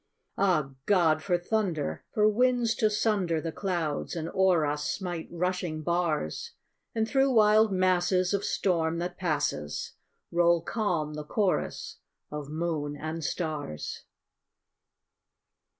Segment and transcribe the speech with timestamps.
[0.39, 1.21] Ah, God!
[1.21, 2.03] for thunder!
[2.11, 6.53] for winds to sunder The clouds and o'er us smite rushing bars!
[6.95, 9.93] And through wild masses of storm, that passes,
[10.31, 11.97] Roll calm the chorus
[12.31, 14.05] of moon and stars.